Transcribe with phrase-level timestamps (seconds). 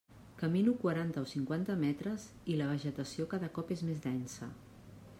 [0.39, 4.53] Camino quaranta o cinquanta metres i la vegetació cada cop és més densa.